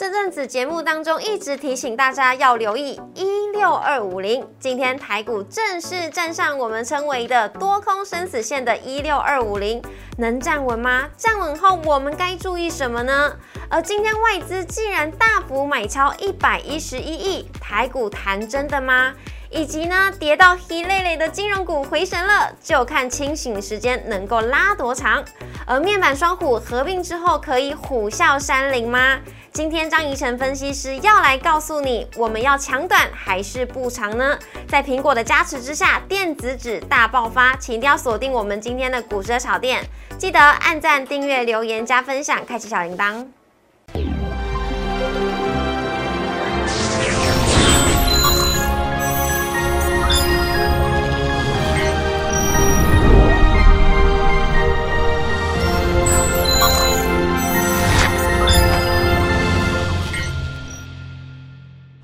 [0.00, 9.82] 这阵子节目当中一直提醒大家要留意一六二五零，今天台股正式站上我们称为的多空生死线的一六二五零，
[10.16, 11.06] 能站稳吗？
[11.18, 13.36] 站稳后我们该注意什么呢？
[13.68, 19.12] 而今天外资竟然大幅买超一百一十一亿，台股谈真的吗？
[19.50, 25.22] 以及呢，跌到黑累累的金融股回神了，就看清醒时间能够拉多长。
[25.66, 29.18] 而面板双虎合并之后，可以虎啸山林吗？
[29.52, 34.38] 今天张怡晨分析师要来告诉你，我们要抢短还是不长呢？
[34.68, 39.84] 在苹果的加持之下，电子纸大爆发，请一定要锁定我们今天的股市炒店，
[40.16, 43.26] 记得按赞、订阅、留言、加分享，开启小铃铛。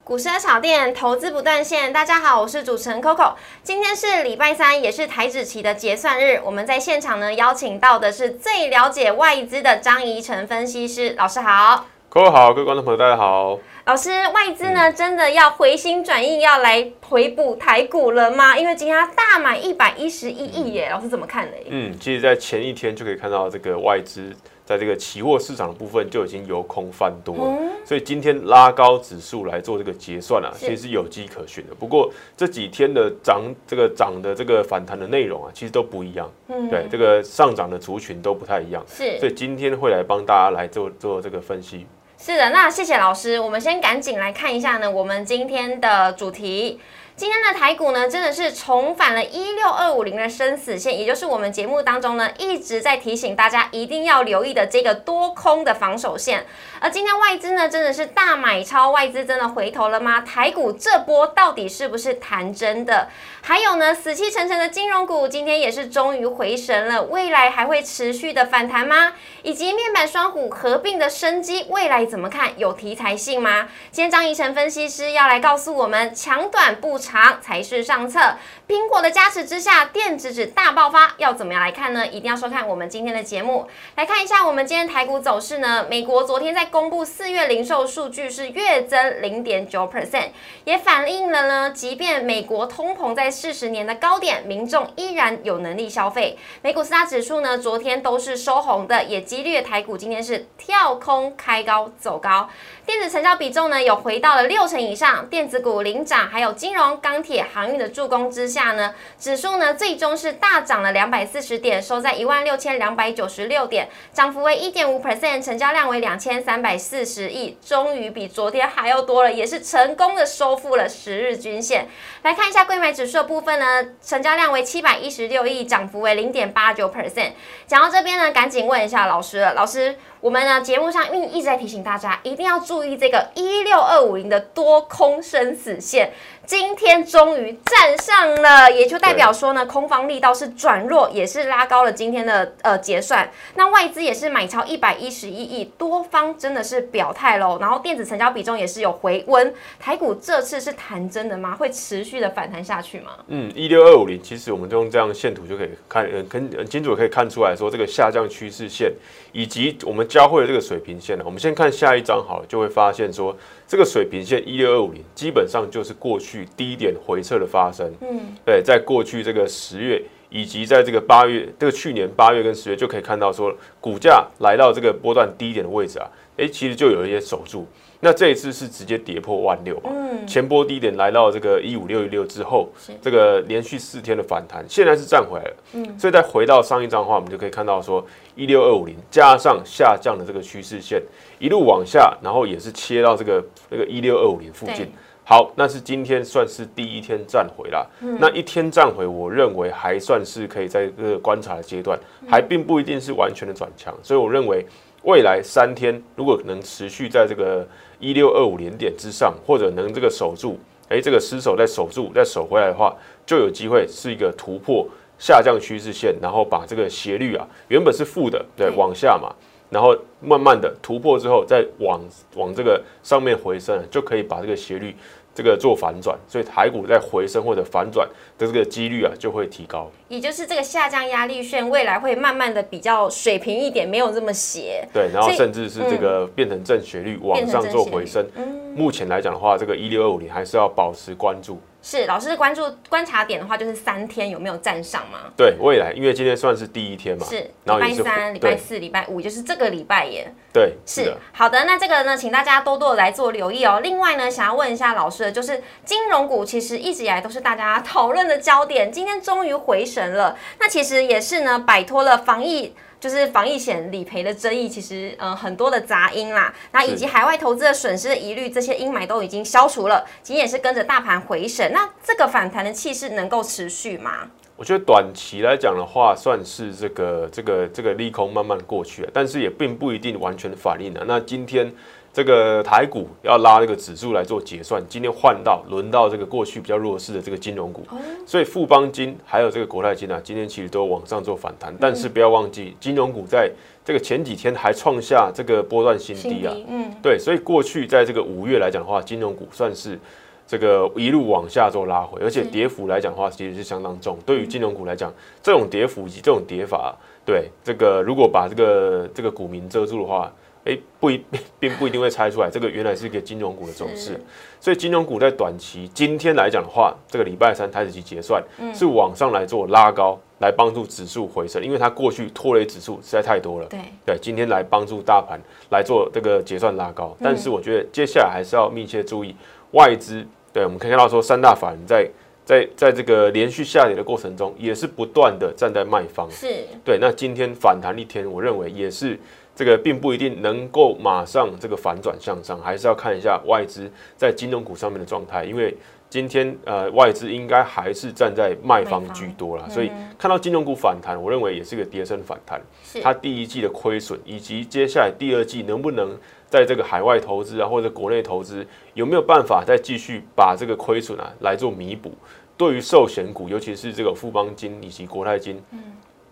[0.07, 3.35] 股市炒店投资不断线，大家好，我是主持人 Coco。
[3.65, 6.41] 今天是礼拜三，也是台指期的结算日。
[6.45, 13.59] 我们在现场呢，邀请到的是最了解外资的张怡晨分析师老师好，Coco 好，各位观众朋友大家好。
[13.87, 18.57] 老师，外资呢真的要回心转意，要来回补台股了吗？
[18.57, 21.57] 因为今天它大买一百一十一亿耶，老师怎么看的？
[21.69, 24.33] 嗯，其实，在前一天就可以看到这个外资。
[24.67, 31.75] 在这个期货市场的部分就已经由空翻多了，所以今天拉高指数来做这个结算啊，其实是有迹可循的。
[31.77, 36.29] 不过这几天的涨，这个涨的这个反弹的内容啊，其实都不一样。
[36.49, 38.85] 嗯，对，这个上涨的族群都不太一样。
[38.89, 41.87] 是，所以今天会来帮大家来做做这个分析。
[42.19, 46.81] 是的，那谢谢老师，我们先赶紧来看一下呢，我们今天的主题。
[47.17, 56.45] 今天的台股呢，真的是重返了一六二五零的生死线，也就是我们节目当中呢一直在提醒大家一定要留意的这个多空的防守线。
[56.79, 60.21] 而今天外资呢，真的是大买超，外资真的回头了吗？
[60.21, 63.09] 台股这波到底是不是弹真的？
[63.41, 69.15] 还有呢，死气沉沉的金融股今天也是终于回神了，未来还会持续的反弹吗？
[69.47, 72.59] 以及面板双虎合并的生机，未来怎么看？
[72.59, 73.69] 有题材性吗？
[73.93, 76.97] 今天张怡晨分析师要来告诉我们，强短不。
[76.99, 78.19] 长才是上策。
[78.67, 82.05] 苹果的加持之下，电子纸大爆发，要怎么样来看呢？
[82.05, 83.69] 一定要收看我们今天的节目。
[83.95, 85.87] 来看一下我们今天台股走势呢？
[85.89, 90.31] 美国昨天在公布四月零售数据是月增零点九 percent，
[90.65, 96.37] 也反映了呢，即便美国通膨在四十年的高点，民众依然有能力消费。
[96.63, 102.49] 美股四大指数呢，昨天都是收红的，也激励台股今天是跳空开高走高。
[102.87, 121.89] 电子成交比重呢，有回到了六成以上，电子股领涨，还有金融、钢铁、航运的助攻之下呢，指数呢最终是大涨了两百四十点，收在一万六千两百九十六点，涨幅为一点五 percent，成交量为两千三百四十亿，终于比昨天还要多了，也是成功的收复了十日均线。
[122.23, 127.33] 来看一下贵买指数的部分呢，成交量为七百一十六亿，涨幅为零点八九 percent。
[127.67, 129.97] 讲到这边呢，赶紧问一下老师了，老师。
[130.21, 136.13] 我们呢节目上因为一直在提醒大家，一定要注意这个一六二五零的多空生死线。
[136.47, 143.29] 今天终于站上了，也就代表说呢，空方力道是转弱，也是拉高了今天的呃结算。
[143.57, 147.59] 那外资也是买超一百一十一亿，多方真的是表态喽。
[147.61, 151.57] 然后电子成交比重也是有回温，台股这次是弹真的吗？
[151.57, 153.11] 会持续的反弹下去吗？
[153.27, 158.93] 嗯，一六二五零，其实我们就用这样线图就可以看，呃，很很清楚可以看出来说这个下降趋势线，
[159.37, 161.23] 以及我们交汇的这个水平线呢。
[161.27, 163.37] 我们先看下一张好，了，就会发现说。
[163.69, 167.93] 这个水平线一六二五零，基本上就是过去低点回撤的发生。
[168.01, 170.01] 嗯，对，在过去这个十月，
[170.31, 176.09] 以及在这个八月，这个去年八月跟十月，就可以看到说，股价来到这个波段低点的位置啊，
[176.39, 177.67] 哎，其实就有一些守住。
[178.07, 179.91] 那这一次是直接跌破万六嘛？
[179.93, 182.69] 嗯，前波低点来到这个一五六一六之后，
[183.03, 185.57] 这个连续四天的反弹，现在是站回来了。
[185.73, 188.07] 嗯，所以再回到上一张的话，我们就可以看到说，
[188.37, 191.03] 一六二五零加上下降的这个趋势线，
[191.41, 194.87] 一路往下，然后也是切到这个那个一六二五零附近。
[195.25, 197.91] 好，那是今天算是第一天站回了。
[198.21, 201.99] 那一天站回，我认为还算是可以在这个观察的阶段，
[202.29, 203.93] 还并不一定是完全的转强。
[204.01, 204.65] 所以我认为
[205.03, 207.67] 未来三天如果能持续在这个。
[207.99, 210.59] 一六二五零点之上，或者能这个守住，
[210.89, 212.95] 哎，这个失守再守住，再守回来的话，
[213.25, 214.87] 就有机会是一个突破
[215.19, 219.35] 下降趋势线，然后把这个斜率啊，原本是负的，对，往下嘛，
[219.71, 222.01] 然后慢慢的突破之后，再往
[222.35, 224.95] 往这个上面回升，就可以把这个斜率
[225.37, 229.91] 这个做反转，所以台股在回升或者反转的这个几率啊就会提高。
[230.09, 234.89] 也就是这个下降压力线未来会慢慢的比较水平一点，没有这么斜。
[234.95, 238.27] 对，然后甚至是这个变成正斜率往上做回升。
[238.75, 241.61] 目前来讲的话，这个一六二五零还是要保持关注。
[241.89, 245.31] 是老师关注观察点的话，就是三天有没有站上吗？
[245.37, 250.29] 对未来，因为今天算是第一天嘛，是礼拜三、礼拜四、礼拜五，就是这个礼拜耶。
[250.53, 251.15] 对是。
[251.31, 253.79] 好的，那这个呢，请大家多多地来做留意哦。
[253.85, 260.37] 另外呢，想要问一下老师的，就是金融股其实一直以来都是大家讨论的焦点，今天终于回神了。
[260.59, 262.75] 那其实也是呢，摆脱了防疫。
[262.99, 270.05] 就是防疫险理赔的争议，其实呃很多的杂音啦，那以及海外投资的损失的疑虑，这些阴霾都已经消除了。
[270.23, 274.31] 今天也是跟着大盘回升，那这个反弹的气势能够持续吗？
[274.57, 281.05] 我觉得短期来讲的话，算是这个这个这个利空慢慢过去了，但是也并不一定完全反映了。
[281.07, 281.71] 那今天
[282.17, 287.87] 这个台股要拉这个指数来做结算，今天换到轮到这个过去比较弱势的这个金融股，
[288.25, 293.53] 所以富邦金还有这个国泰金啊，今天其实都往上做反弹，但是不要忘记，金融股在
[293.85, 300.01] 这个前几天还创下这个波段新低啊，嗯，对，所以过去在这个五月来讲的话，金融股算是
[300.47, 304.17] 这个一路往下做拉回，而且跌幅来讲的话，其实是相当重。
[304.25, 306.97] 对于金融股来讲，这种跌幅以及这种跌法，
[307.27, 310.33] 对这个如果把这个这个股民遮住的话，
[310.67, 311.25] 哎，不一
[311.59, 314.21] 并不一定会猜出来，这个原来是一个金融股的走势。
[314.61, 318.43] 所以金融股在短期今天来讲的话，这个礼拜三台子期结算、
[318.75, 323.67] 是往上来做拉高，来帮助指数回升，因为它过去拖累指数实在太多了。
[323.69, 325.41] 对，对，今天来帮助大盘
[325.71, 329.35] 来做这个结算拉高，但是我觉得接下来还是要密切注意
[329.71, 330.27] 外资。
[330.53, 332.11] 对，我们可以看到说三大法人在
[332.45, 336.29] 在在这个连续下跌的过程中，也是不断的站在卖方。
[336.31, 336.49] 是
[336.83, 339.19] 对，那今天反弹一天，我认为也是
[339.57, 345.75] 这个并不一定能够马上这个反转向上，还是要看一下外资在金融股上面的状态，因为
[346.09, 352.61] 今天呃外资应该还是站在卖方居多啦，所以看到金融股反弹，我认为也是个跌升反弹。
[352.85, 356.17] 是它第一季的亏损，以及接下来第二季能不能
[356.49, 358.65] 在这个海外投资啊，或者国内投资，
[358.95, 362.13] 有没有办法再继续把这个亏损啊来做弥补？
[362.57, 365.61] 对于寿险股，尤其是这个富邦金以及国泰金，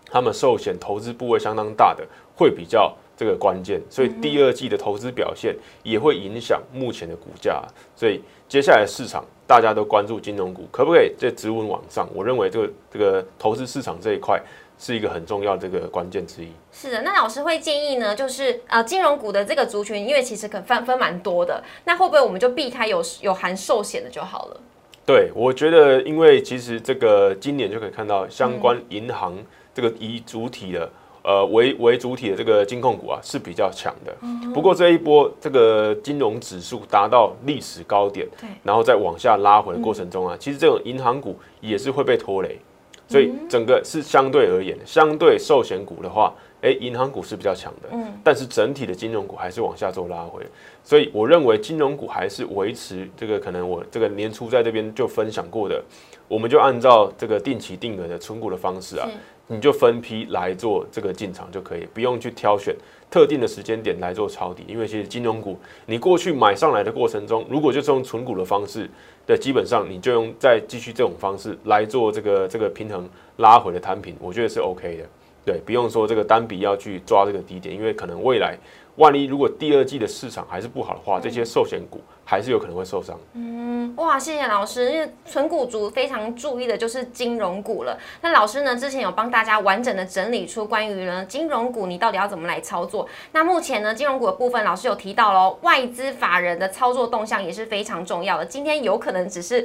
[0.05, 7.63] 他们寿险投资部位相当大的，会比较这个关键，所以第二季的投资表现也会影响目前的股价。
[7.95, 12.09] 所以接下来市场大家都关注金融股，可不可以在直稳往上？
[12.13, 14.41] 我认为这个这个投资市场这一块
[14.77, 16.49] 是一个很重要的这个关键之一。
[16.73, 24.59] 是的，那老师会建议呢，就是呃金融股的这个族群，因为其实可分分蛮多的，那会不会我们就避开有有含寿险的就好了？
[25.05, 29.37] 对，我觉得，因为其实这个今年就可以看到相关银行
[29.73, 30.91] 这个以主体的。
[31.25, 34.15] 呃，为为主体的这个金控股啊是比较强的，
[34.53, 42.59] 不过这一波这个金融指数达到历史高点，对然后再往下拉回的过程中啊，其实这种银行股也是会被拖累，
[43.07, 46.31] 所以整个是相对而言，相对寿险股的话，
[46.65, 50.41] 哎，银行股是比较强的，嗯但是整体的金融股还是往下做拉回，
[50.83, 55.79] 所以我认为金融股还是维持这个可能我这个年初在这边就分享过的，
[56.27, 59.07] 我们就按照这个定期定额的存股的方式啊，
[59.45, 62.75] 你就分批来做这个进场就可以，不用去挑选
[63.11, 68.89] 特定的时间点来做抄底，因为其实金融股你过去买上来的过程中，如果就是用存股的方式，
[69.27, 73.07] 对，基本上你就用再继续这种方式来做这个这个平衡
[73.37, 75.03] 拉回的摊平，我觉得是 OK 的。
[75.45, 78.57] 对，不用说这个单笔要去抓这个低点，因为可能未来
[78.95, 83.15] 万一如果第二季的市场还是不好的话，这些寿险股还是有可能会受伤。
[83.33, 87.97] 嗯哇，谢谢老师，因为纯股族非常注意的就是金融股了。
[88.21, 93.07] 那老师呢，之前有帮大家完整的整理出关于呢金融股你到底要怎么来操作。
[93.31, 98.45] 那目前呢，金融股的部分，老师有提到喽，外资法人的操作动向也是非常重要的。
[98.45, 99.63] 今天有可能只是。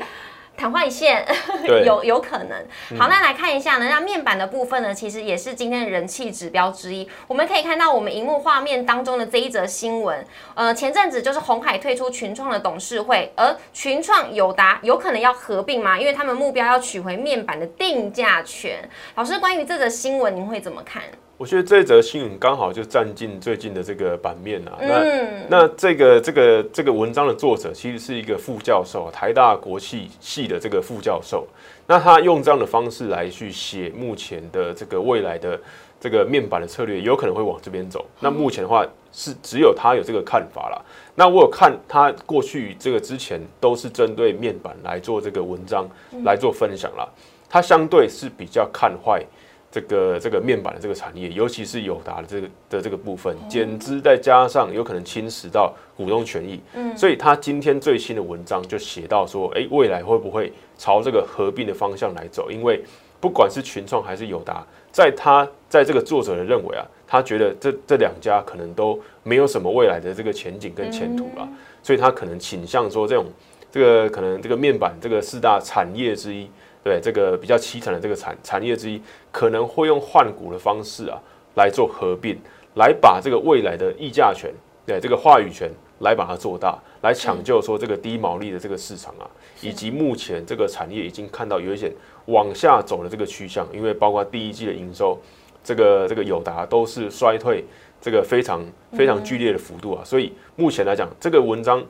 [0.61, 1.25] 昙花一现，
[1.87, 2.99] 有有可能。
[2.99, 7.09] 好，那来看一下呢，那面板的部分呢，其实也是今天的人气指标之一。
[7.27, 10.23] 我们可以看到我们荧幕画面当中的这一则新闻，
[10.55, 15.99] 呃，前阵子就是红海退出群创的董事会，而群创友达有可能要合并吗？
[15.99, 18.87] 因为他们目标要取回面板的定价权。
[19.15, 21.03] 老师，关于这则新闻，您会怎么看？
[21.41, 24.77] 我觉得这则新闻刚好就占尽最近的这个版面啊。
[24.79, 31.49] 那嗯，那这个这个这个文章的作者其实是一个副教授，台大国际系的这个副教授。
[31.87, 35.59] 那他用这样的方式来去写目前的这个未来的
[35.99, 38.05] 这个面板的策略，有可能会往这边走。
[38.21, 40.85] 那目前的话是只有他有这个看法了。
[41.15, 45.89] 那我有看他过去这个之前都是针对面板来做这个文章
[46.23, 47.11] 来做分享了。
[47.49, 49.25] 他相对是比较看坏
[49.71, 62.51] 这个这个面板的这个产业，尤其是友达的这个的这个部分，减资再加上有可能侵蚀到股东权益，嗯，所以他今天最新的文章就写到说，哎，未来会不会朝这个合并的方向来走？
[62.51, 62.83] 因为
[63.21, 71.49] 不管是群创还是友达，在他在这个作者的认为啊，他觉得这这两家可能都没有什么未来的这个前景跟前途了，
[71.81, 73.27] 所以他可能倾向说这种
[73.71, 76.51] 这个可能这个面板这个四大产业之一。
[76.83, 81.21] 对这个比较凄惨的这个产产业之一，可能会用换股的方式啊
[81.57, 82.39] 来做合并，
[82.75, 84.53] 来把这个未来的溢价权，
[84.87, 89.29] 对这个话语权来把它做大，来抢救说这个低毛利的这个市场啊，
[89.61, 91.93] 以及目前这个产业已经看到有一些
[92.27, 95.19] 往下走的这个趋向，因为包括第一季的营收，
[95.63, 97.65] 这个这个友达都是衰退，
[98.01, 101.85] 这个非常非常剧烈的幅度啊，所以目前来讲，这个文章。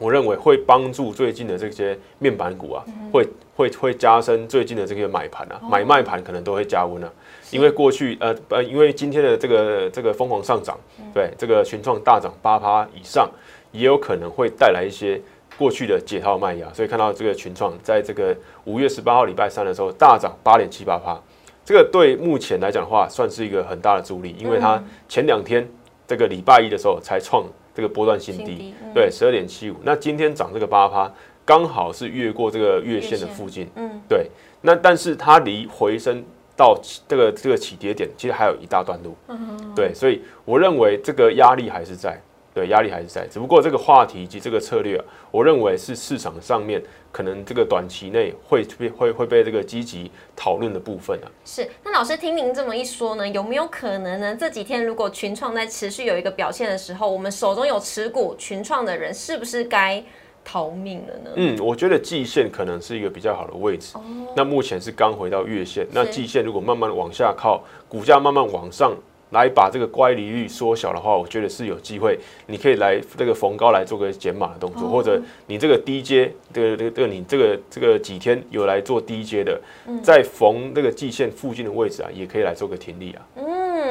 [0.00, 3.24] 我认为会帮助最近的这些面板股啊，会
[3.56, 7.10] 会会加深最近的这个买盘啊，买卖盘可能都会加温啊。
[7.50, 10.78] 因为过去呃呃，因为今天的这个这个疯狂上涨，
[11.12, 13.30] 对这个群创大涨八趴以上，
[13.72, 15.20] 也有可能会带来一些
[15.56, 16.66] 过去的解套卖压。
[16.72, 21.20] 所以看到这个群创在这个五月十八号礼拜三的时候大涨八点七八趴，
[21.64, 25.68] 这个对目前来讲的话，算是一个很大的助力，因为它前两天
[26.06, 27.44] 这个礼拜一的时候才创。
[27.76, 29.74] 这个波段新低，对，十二点七五。
[29.82, 31.12] 那今天涨这个八趴，
[31.44, 34.30] 刚好是越过这个月线的附近，嗯，对。
[34.62, 36.24] 那但是它离回升
[36.56, 39.92] 到这个这个起跌点，其实还有一大段路，嗯，对。
[39.92, 42.20] 所以我认为这个压力还是在。
[42.54, 51.26] 对，压力还是在，只不过这个话题以及这个策略啊，我认为是市场上面可能这个短期内会被会会被这个积极讨论的部分啊。
[51.44, 54.36] 是，那老师听您这么一说呢，有没有可能呢？
[54.38, 60.00] 这几天如果群创在持续有一个表现的时候，我们手中有持股群创的人，是不是该
[60.44, 61.30] 逃命了呢？
[61.36, 63.96] 嗯，我觉得季线可能是一个比较好的位置。
[63.96, 64.02] 哦。
[64.36, 68.94] 那目前是刚回到月线，那季线如果慢慢往下靠，股价慢慢往上。
[69.30, 72.16] 来把这个乖离率缩小的话，我觉得是有机会。
[72.46, 79.60] 你可以来这个逢高来做个减码的动作，或者你这个低阶，这个这个这个你这个这个几天有来做低阶的，
[80.04, 83.26] 在逢那个季线附近的位置啊，也可以来做个停利啊。
[83.34, 83.44] 嗯，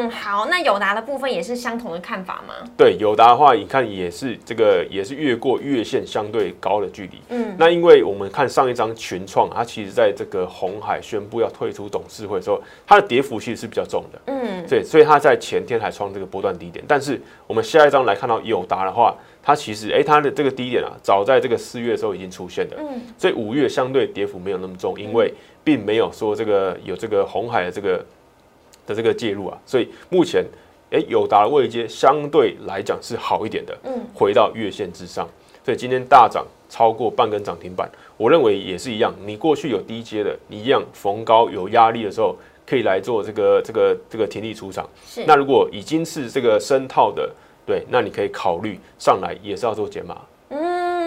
[0.10, 2.54] 好，那友达的部分也是相同的看法吗？
[2.78, 7.22] 对，友达的话，你看也是这个也是越过月线相对高的距离。
[7.30, 14.20] 嗯，那因为我们看上一张群创，它其实在这个红海宣布要退出董事会的时候，它的跌幅其实是比较重的。
[14.28, 16.84] 嗯，对，所以它在前天还创这个波段低点。
[16.88, 22.78] 但是我们下一张来看到友达的话，它其实哎，它的这个低点啊，早在这个四月的时候已经出现了。
[22.80, 25.34] 嗯，所以五月相对跌幅没有那么重，因为
[25.64, 28.06] 并没有说这个有这个红海的这个。
[28.86, 30.46] 的这个介入啊，所以目前，
[30.92, 35.28] 哎，友达的位阶相对来讲是好一点的，嗯，回到月线之上，
[35.64, 42.36] 所以今天大涨超过半根涨停板，我认为也是一样，你过去有低阶的，你一样逢高有压力的时候，
[42.66, 44.88] 可以来做这个这个这个停利出场。
[45.06, 47.32] 是，那如果已经是这个深套的，
[47.66, 50.22] 对，那你可以考虑上来也是要做减码。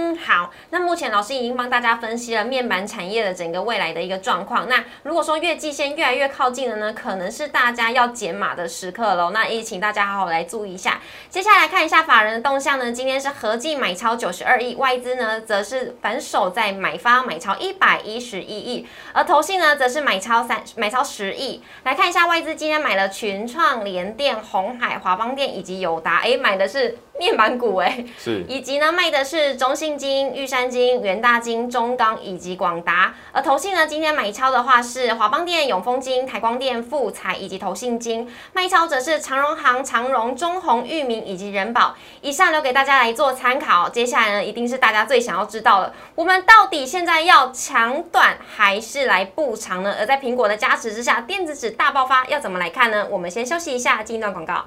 [0.07, 4.69] 嗯好，那目前老师已经帮大家分析了面板产业的整个未来的一个状况。
[4.69, 9.31] 那如果说月季线越来越靠近了呢，可能是大家要减码的时刻喽。
[9.31, 11.01] 那也请大家好好来注意一下。
[11.29, 21.61] 接下来看一下法人的动向呢，今天是合计买超九十二亿，外资呢则是反手在买方买超一百一十一亿，而投信呢则是买超三买超十亿。
[21.83, 26.97] 来看一下外资今天买了群创、联电、红海、华邦电以及友达，哎，买的是。
[27.19, 41.95] 面板股哎，是，以及呢卖的是中信金、玉山金、元大金、中钢以及广达，而投信呢今天买超的话是华邦电、永丰金、台光电、富彩以及投信金，卖超则是长荣行、长荣、中宏、裕民以及人保。
[42.21, 49.95] 以上留给大家来做参考，接下来呢一定是大家最想要知道的，我们到底现在要强短还是来布长呢？
[49.99, 53.07] 而在苹果的加持之下，电子纸大爆发，要怎么来看呢？
[53.11, 54.67] 我们先休息一下，进一段广告。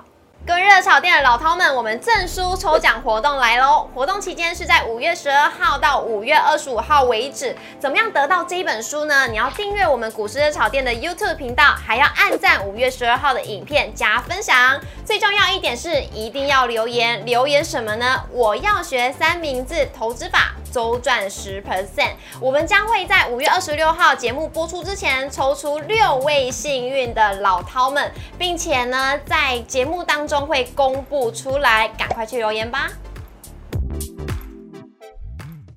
[0.50, 3.88] 各位热炒店的老饕们，我们证书抽奖活动来喽！
[3.94, 7.56] 活动期间是在五月十二号到五月二十五号为止。
[7.80, 9.28] 怎么样得到这一本书呢？
[9.28, 14.82] 你要订阅我们股市热炒店的 YouTube 频道，还要按赞五月十二号的影片加分享。
[15.06, 17.24] 最重要一点是，一定要留言。
[17.28, 18.24] 留言什么呢？
[18.32, 20.56] 我要学三明治投资法。
[20.72, 32.90] 周赚十 percent，我们将会在五月二十六号节目播出之前抽出六位幸运的老饕们，并且呢，在节目当中会公布出来，赶快去留言吧。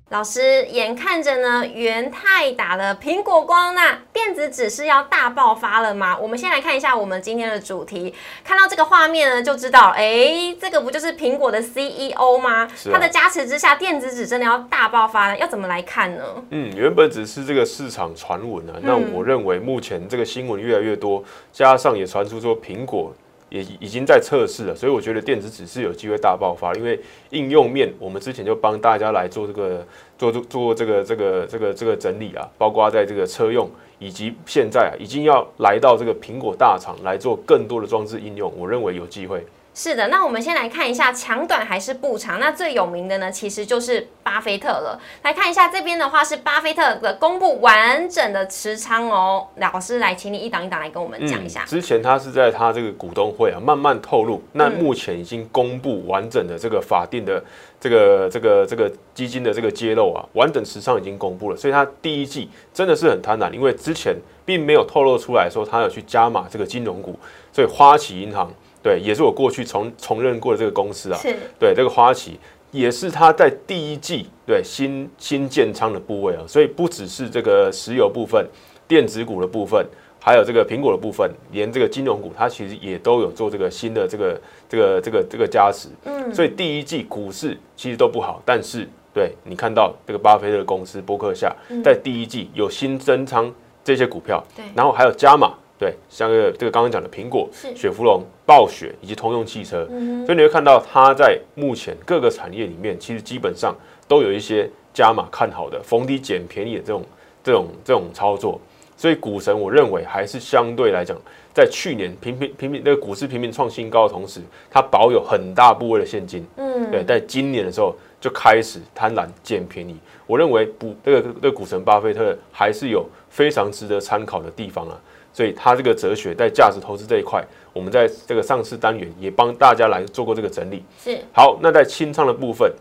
[0.09, 6.15] 老师，眼看着呢，元泰打了苹果光，那电子纸是要大爆发了吗？
[6.15, 12.67] 我们先来看一下我们今天的主题，看到这个画面呢，就知道，哎，这个不就是苹果的 CEO 吗？
[12.91, 16.23] 它的加持之下，电子纸真的要大爆发了，要怎么来看呢？
[16.51, 23.11] 嗯，原本只是这个市场传闻啊，那我认为目前这个新闻越来越多，加上也传出说苹果。
[23.53, 29.85] 也已经在测试了，所以我觉得电子纸是有机会大爆发，因为应用面我们之前就帮大家来做这个
[30.17, 33.69] 做做做这个这个这个这个整理啊，包括在这个车用
[33.99, 39.45] 以及现在啊已经要来到这个苹果大厂来做更多的装置应用，我认为有机会。
[39.75, 42.39] 是的，那我们先来看一下长短还是不长。
[42.39, 45.01] 那最有名的呢，其实就是巴菲特了。
[45.23, 49.47] 来看一下这边的话，是巴菲特的公布完整的持仓哦。
[49.55, 51.65] 老师来，请你一档一档来跟我们讲一下。
[51.65, 54.43] 之前他是在他这个股东会啊，慢慢透露。
[54.51, 57.43] 那目前已经公布完整的这个法定的
[57.79, 61.57] 这个这个这个基金的这个揭露啊，完整持仓已经公布了。
[61.57, 64.15] 所以他第一季真的是很贪婪，因为之前
[64.45, 67.17] 并没有透露出来说他有去加码这个金融股，
[67.51, 68.53] 所以花旗银行。
[68.83, 71.17] 对，也是我过去从从任过的这个公司啊。
[71.17, 71.33] 是。
[71.57, 72.37] 对，这个花旗
[72.69, 78.45] 也是它在第一季对新新建仓的部位啊，所以不只是这个石油部分、
[78.85, 79.85] 电子股的部分，
[80.19, 85.87] 还有这个苹果的部分，连这个金融股，它其实也都有做这个新的这个这个这个这个加持。
[86.03, 86.35] 嗯。
[86.35, 93.49] 所以第一季股市其实都不好，但是对你看到这个巴菲特公司伯克夏在第一季有新增仓
[93.81, 95.53] 这些股票，对，然后还有加码。
[95.83, 99.85] 对，像个这个刚刚讲的苹果、雪佛龙、暴雪以及通用汽车，
[100.25, 103.75] 所以你会看到它在目前各个产业里面，其实基本上
[104.07, 107.03] 都有一些加码看好的、逢低捡便宜的这种、
[107.43, 108.57] 这种、这种操作。
[108.95, 111.17] 所以股神，我认为还是相对来讲，
[111.53, 114.39] 在去年频频频频那个股市频频创新高的同时，
[114.71, 116.45] 它保有很大部位的现金。
[116.55, 119.97] 嗯，对，在今年的时候就开始贪婪捡便宜。
[120.25, 124.97] 我认为不，这个这个股神巴菲特还是有非常值得参考的地方啊。
[125.33, 130.83] 所以它这个哲学在价值投资这一块，我们在这个上市单元也帮大家来做过这个整理。
[131.03, 132.71] 是好，那在清仓的部分，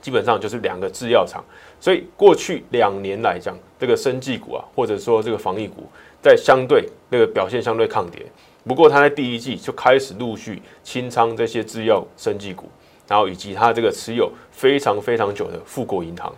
[0.00, 1.44] 基本上就是两个制药厂。
[1.80, 5.88] 所以过去两年来讲，这个生技股啊，或者说这个防疫股，
[6.20, 8.26] 在相对那个表现相对抗跌。
[8.66, 12.68] 不过它在第一季就开始陆续清仓这些制药生技股。
[13.06, 16.34] 然后以及它这个持有非常非常久的富国银行，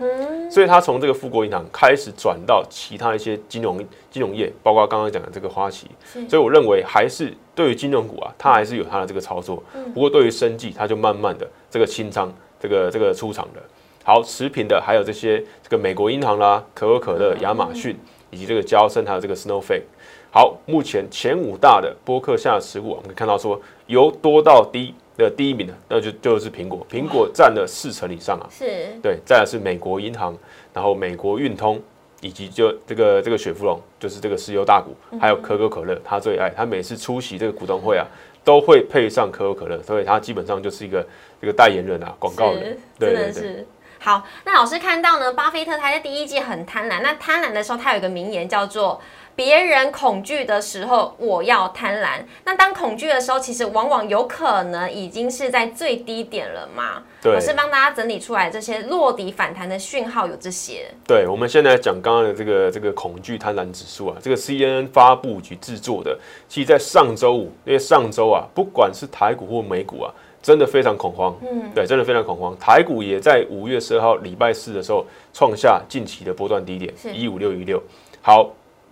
[0.51, 3.79] 所以他从这个富国银行开始转到其他一些金融
[4.11, 5.87] 金融业，包括刚刚讲的这个花旗，
[6.29, 9.63] 所以我认为还是对于金融股啊，它还是有它的这个操作。
[9.95, 13.63] 不过对于生计，它就慢慢的这个清仓，这个这个出场的。
[14.05, 19.85] 好，持平的还有这些这个美国银行啦、可口可乐、亚马逊以及这个交生，还有这个 Snowflake。
[20.31, 24.95] 好，目前前五大的波克夏持股，我们可以看到说由多到低。
[25.25, 28.47] 的第一名的，那就就是苹果，苹果占了四成以上啊。
[28.51, 30.37] 是，对，再来是美国银行，
[30.73, 31.81] 然后美国运通，
[32.21, 38.07] 以及就这个这个雪佛龙，就是这个石油大股，还有可口可乐，他最爱，他每次出席这个股东会啊，
[38.45, 41.07] 都会配上可口可乐，所以他基本上就是一个
[41.41, 42.79] 这个代言人啊，广告人。
[42.99, 43.67] 对对对。
[43.99, 49.01] 好，那老师看到呢，巴菲特他在第一季很贪婪，那贪婪的时候，他有一个名言叫做。
[49.41, 52.23] 别人恐惧的时候，我要贪婪。
[52.45, 57.03] 那当恐惧的时候，其实往往有可能已经是在最低点了嘛。
[57.23, 60.91] 对，我是帮大家整理出来这些落底反弹的讯号有这些。
[61.07, 71.35] 对，我们现在讲刚刚的这个这个恐惧贪婪指数啊，这个 CNN 发布局制作的，其实在上周五，因为上周啊，不管是台股或美股啊，真的非常恐慌。
[71.51, 72.55] 嗯，对，真的非常恐慌。
[72.59, 77.83] 台股也在五月十二号礼拜四的时候创下近期的波段低点一五六一六。
[78.21, 78.51] 好。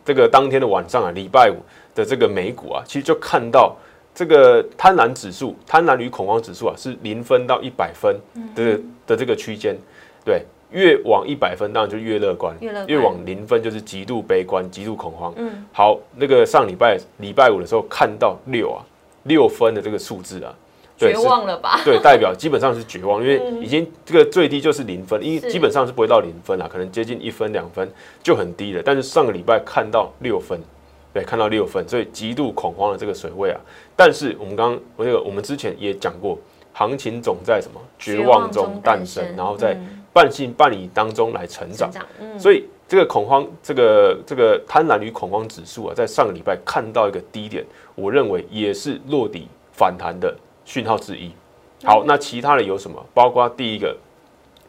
[0.09, 1.57] 这个当天的晚上啊，礼拜五
[1.95, 3.77] 的这个美股啊，其实就看到
[4.15, 8.19] 这个贪婪指数、贪婪与恐慌指数啊，是零分到一百分
[8.55, 9.77] 的的这个区间。
[10.25, 15.31] 对，越往一百分当然就越乐观，越往零分就是极度悲观、极度恐慌。
[15.37, 18.81] 嗯，好，那个上礼拜礼拜五的时候看到六啊，
[19.25, 20.55] 六分的这个数字啊。
[20.99, 21.81] 绝望了吧？
[21.85, 27.89] 对，代表基本上是绝望，因为已经这个最低就是零分，因为基本上是不会到零分啊，可能接近一分两分
[28.23, 28.83] 就很低了。
[28.85, 30.61] 但是上个礼拜看到六分，
[31.15, 33.61] 对，看到六分，所以极度恐慌的这个水位啊。
[33.95, 36.37] 但是我们刚刚我这个我们之前也讲过，
[36.73, 39.77] 行情总在什么绝望中诞生，然后在
[40.13, 41.91] 半信半疑当中来成长。
[42.37, 50.35] 所以这个恐慌，这个这个贪婪与恐慌指数啊，在上个礼拜看到一个低点，我认为也是落底反弹的。
[50.69, 51.33] 讯号之一，
[51.83, 53.03] 好，那其他的有什么？
[53.15, 53.97] 包括第一个，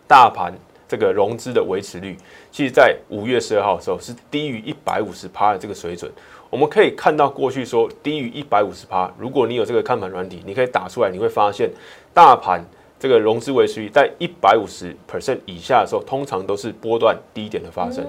[0.07, 0.53] 大盘
[0.87, 2.15] 这个融资的维持率，
[2.49, 6.09] 其实在五月十二号的时候是低于一百五十趴的这个水准。
[6.49, 11.69] 我们可以看到过去说低于一百五十趴，如果你有这个看盘软体，你可以打出来，你会发现
[12.13, 12.65] 大盘
[12.97, 18.05] 这个融资维持率在一百五十 percent 以下的时候，通常都是波段低点的发生。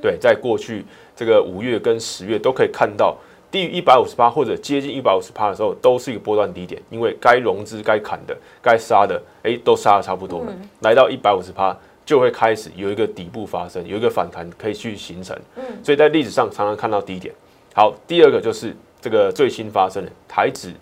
[0.00, 0.84] 对，在过去
[1.16, 3.16] 这个五月跟十月都可以看到，
[3.52, 15.38] 低于一百五十八或者接近一百五十八的时候，都是一个波段低点，因为该融资、该砍的、该杀的，哎，都杀的差不多了，来到一百五十八就会开始有一个底部发生，有一个反弹可以去形成。
[15.56, 17.32] 嗯，所以在历史上常常看到低点。
[17.74, 20.72] 好，第二个就是这个最新发生的台指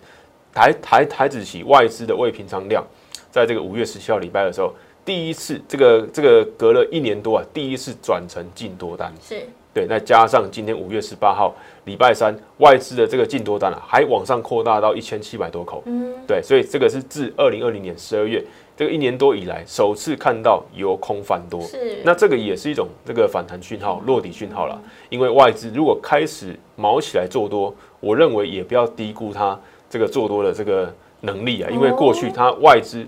[0.53, 2.83] 台台台指期外资的未平仓量。
[3.29, 4.73] 在这个五月十七号礼拜的时候，
[5.05, 9.87] 第一次这个这个隔了一年多啊，第一次转成净多单，是对。
[9.87, 11.53] 再加上今天五月十八号
[11.85, 16.41] 礼拜三，外资的这个净多单啊，还往上扩大到一千七百多口，嗯，对。
[16.41, 18.43] 所以这个是自二零二零年十二月
[18.75, 22.01] 这个一年多以来首次看到由空翻多，是。
[22.03, 24.81] 那这个也是一种这个反弹讯号、落底讯号了。
[25.09, 33.05] 因为外资如果开始毛起来做多，我认为也不要低估它这个做多的这个能力啊，因为过去它外资。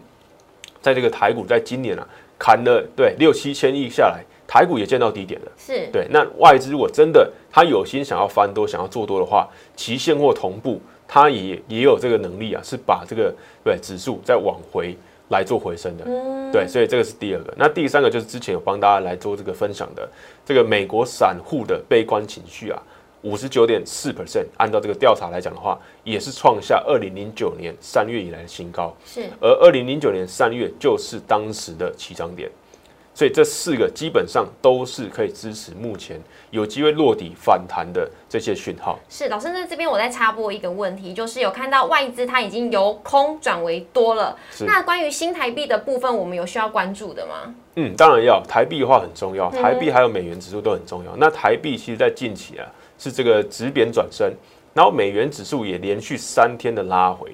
[0.82, 2.06] 在这个台股，在今年啊，
[2.38, 4.21] 砍了对六七千亿下来，
[4.54, 5.52] 台股也见到低点了。
[5.58, 6.08] 是对。
[6.12, 14.96] 那外资如果真的他有心想要翻多，想要做多的话，期现货同步，他也也有这个能力啊，是把这个对指数再往回
[15.30, 16.06] 来做回升的。
[16.06, 16.52] 嗯。
[16.52, 17.52] 对，所以这个是第二个。
[17.58, 20.08] 那第三个就是之前有帮大家来做这个分享的，
[20.46, 22.80] 这个美国散户的悲观情绪啊。
[23.24, 28.94] 五十九点四 percent，按照这个调查来讲的话，也是创下二零零九年三月以来的新高。
[29.04, 32.52] 是，而二零零九年三月就是当时的起涨点，
[33.13, 36.19] 所以这四个基本上都是可以支持目前
[36.52, 38.99] 有机会落底反弹的这些讯号。
[39.10, 47.54] 是，老师那这边我再插播一个问题，就是有看到外资它已经由空转为多了，那关于新台币的部分，我们有需要关注的吗？
[47.76, 51.15] 嗯，当然要，台币的话很重要，台币还有美元指数都很重要。
[51.17, 52.65] 那台币其实在近期啊。
[52.99, 54.32] 是这个止贬转升，
[54.73, 57.30] 然后美元指数也连续三天的拉回，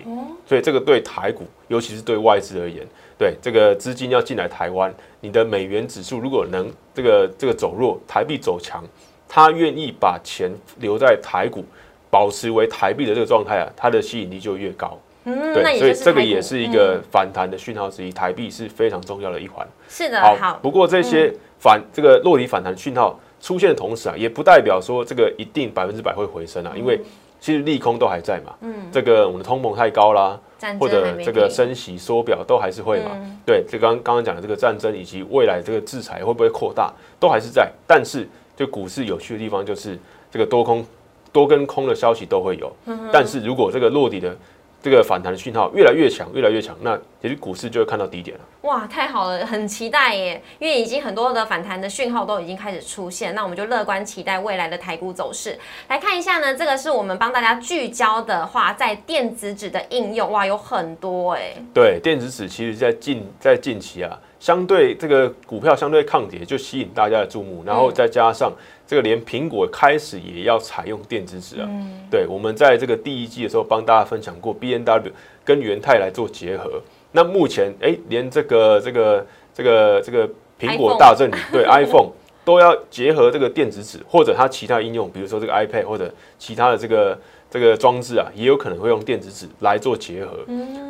[0.47, 2.83] 所以这个对台股，尤其是对外资而言，
[3.19, 8.83] 对这个资金要进来台湾，你的美元指数如果能这个这个走弱，台币走强，
[9.27, 11.65] 他愿意把钱留在台股，
[12.09, 14.97] 保持为台币的这个状态啊，它的吸引力就越高。
[15.25, 19.67] 嗯，对，所以这个也是一个反弹的讯号之一，台币是非常重要的一环。
[19.89, 20.57] 是的，好。
[20.61, 23.19] 不过这些反这个落地反弹讯号。
[23.41, 26.99] 出现的同时啊，也不代表说这个一定百分之百会回升啊，因为
[27.39, 28.53] 其实利空都还在嘛。
[28.61, 30.39] 嗯，这个我们的通膨太高啦，
[30.79, 33.11] 或者这个升息缩表都还是会嘛。
[33.45, 37.71] 对，就刚刚刚讲的这个战争以及未来这个制裁会不会扩大，都还是在。
[37.87, 39.97] 但是就股市有趣的地方就是
[40.29, 40.85] 这个多空
[41.31, 42.71] 多跟空的消息都会有，
[43.11, 44.35] 但是如果这个落底的。
[44.81, 48.43] 这个反弹的讯号越来越强，越来越强，那其实股市就会看到低点了。
[48.61, 50.41] 哇，太好了，很期待耶！
[50.57, 55.57] 因为已经很多的反弹的讯号都已经开始出现，那我们就乐观期待未来的台股走势。
[55.87, 61.53] 来看一下呢，这个是我们帮大家聚焦的话，在电子纸的应用，哇，有很多哎。
[61.73, 68.51] 对，电子纸其实在近在近期啊，相对这个股票相对抗跌，就吸引大家的注目，然后再加上。
[68.89, 71.69] 这个连苹果开始也要采用电子纸啊，
[72.09, 75.11] 对，我们在这个第一季的时候帮大家分享过，B N W
[75.45, 76.81] 跟元泰来做结合。
[77.11, 80.27] 那目前哎，连这个这个这个这个
[80.59, 82.09] 苹果大阵对 iPhone
[82.43, 90.31] 都要结合这个电子纸，或者它其他应用，比如说这个 iPad 或者其他的这个这个装置啊，也有可能会用电子纸来做结合。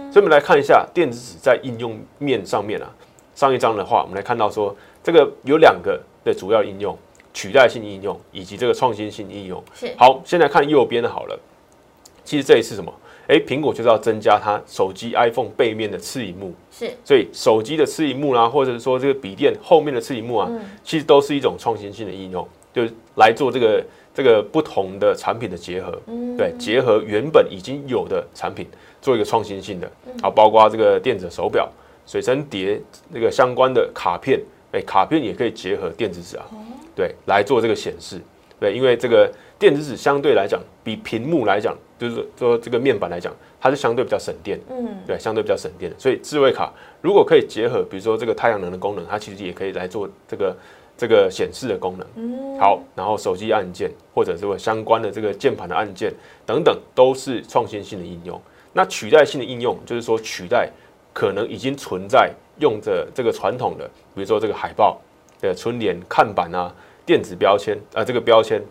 [0.09, 2.89] 所以我们来看一下电子纸在应用面上面啊，
[3.35, 6.97] 上一章的话，我们来看到说这个有两个的主要应用。
[7.33, 11.39] 取代性应用以及这个创新性应用是好，先来看右边的好了。
[12.23, 12.93] 其实这一次什么？
[13.27, 20.49] 哎，苹果就是要增加它手机 iPhone 背面的次荧幕，是，所以手机的次荧幕啦，或者是说这个笔电后面的次荧幕啊，
[20.83, 25.91] 其实都是一种创新性的应用，就是来做这个这个不同的产品的结合，
[26.35, 28.67] 对，结合原本已经有的产品
[28.99, 29.91] 做一个创新性的，
[30.23, 31.69] 好，包括这个电子手表、
[32.07, 36.45] 随身碟那个相关的卡片，哎，卡片也可以结合电子纸啊。
[36.99, 38.19] 对，来做这个显示，
[38.59, 45.97] 对，因为这个电子纸相对来讲，比屏幕来讲，就是说这个面板来讲，它是相对比较省电，嗯，对，相对比较省电的。
[45.97, 50.57] 所以智慧卡如果可以结合，比如说这个太阳能的功能，它其实也可以来做这个
[50.97, 52.05] 这个显示的功能。
[52.15, 56.13] 嗯，好，然后手机按键或者这个相关的这个键盘的按键
[56.45, 58.41] 等等，都是创新性的应用。
[58.73, 60.69] 那取代性的应用，就是说取代
[61.13, 64.99] 可能已经存在用着这个传统的，比如说这个海报
[65.39, 66.75] 的春联看板啊。
[67.09, 68.61] 电子标签啊，这个标签、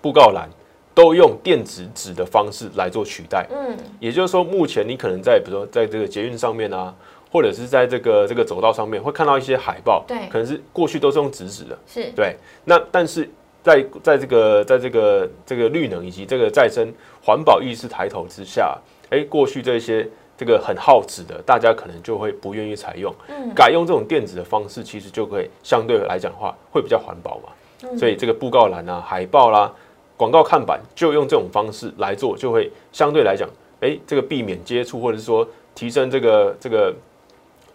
[0.00, 0.50] 布告栏
[0.92, 3.46] 都用电子纸的方式来做取代。
[3.52, 6.92] 嗯，也就是说，目前你可能在比如说在这个捷运上面啊，
[7.30, 10.04] 或者是在这个这个走道上面，会看到一些海报。
[10.08, 11.78] 对，可能是过去都是用纸纸的。
[11.86, 12.34] 是，对。
[12.64, 13.30] 那但是
[13.62, 16.92] 在在这个在这个这个绿能以及这个再生
[17.24, 18.76] 环保意识抬头之下，
[19.10, 20.08] 哎，过去这些。
[20.42, 23.14] 这个很耗纸的，大家可能就会不愿意采用。
[23.54, 27.88] 改用这种电子的方式，其实就可以相对来讲的话，会比较环保嘛。
[27.96, 29.72] 所以这个布告栏啊、海报啦、
[30.16, 33.48] 广告看板，就用这种方式来做，就会相对来讲，
[33.82, 36.94] 哎，这个避免接触，或者是说提升这个这个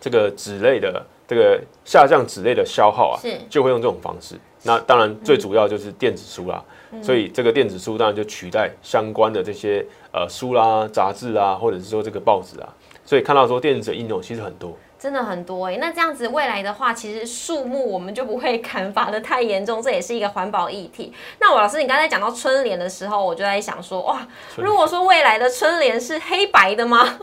[0.01, 4.35] 这个纸类的这个下降纸类的消耗啊，是就会用这种方式。
[4.67, 6.63] 那当然最主要就是电子书啦，
[7.01, 12.67] 所以这个电子书当然就取代相关的这些呃书啦、杂志啊，或者是说这个报纸啊。
[13.05, 14.77] 所以看到说电子的应用其实很多。
[14.99, 21.13] 真的很多哎、那这样子未来的话，其实树木我们就不会砍伐的太严重，这也是一个环保议题。
[21.39, 24.27] 那我老师，你刚才讲到春联的时候，我就在想说，哇，
[24.57, 27.19] 如果说未来的春联是黑白的吗？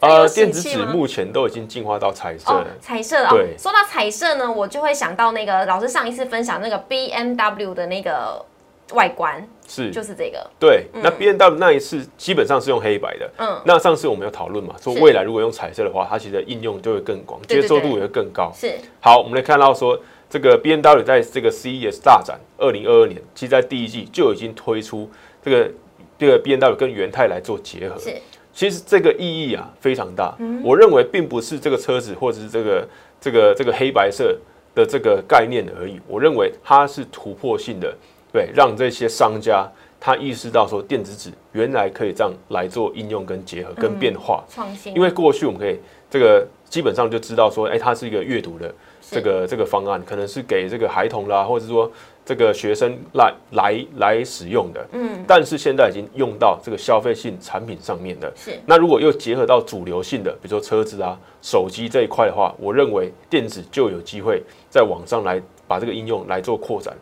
[0.00, 3.56] 呃，电子纸目前都已经进化到彩色彩色的哦对。
[3.58, 8.44] 说到彩色呢，我就会想到那个老师上一次分享那个 B M W 的那个
[8.92, 9.90] 外观，是。
[9.90, 10.86] 就是这个，对。
[10.92, 18.52] 那 B N W 那一次基本上是用黑白的，嗯，那上次我们有讨论嘛，说未来如果用彩色的话，它其实应用就会更广，接受度也会更高。
[18.54, 18.74] 是。
[19.00, 25.10] 好，我们来看到说，这个 B N W 在这个 CES 大展二零二二年，其实在第一季就已经推出
[25.42, 25.70] 这个
[26.18, 27.98] 这个 B N W 跟元泰来做结合。
[27.98, 28.14] 是，
[28.56, 30.34] 其实这个意义啊非常大。
[30.64, 32.88] 我认为并不是这个车子或者是这个
[33.20, 34.34] 这个这个黑白色
[34.74, 37.94] 的这个概念而已，我认为它是突破性的，
[38.32, 44.42] 对，让这些商家他意识到说电子纸原来可以这样来做应用跟结合跟变化。
[44.48, 51.92] 创新，因为过去我们可以这个基本上就知道说，哎、它是一个阅读的这个这个方案，可能是给这个孩童啦，或者说
[52.26, 54.84] 这个学生来来来使用的。
[54.92, 58.30] 嗯，但是现在已经用到这个消费性产品上面的。
[58.36, 66.92] 是那如果又结合到主流性的，比如说车子啊、手机这一块的话，我认为电子就有机会在网上来把这个应用来做扩展。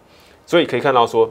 [0.45, 1.31] 所以可以看到说，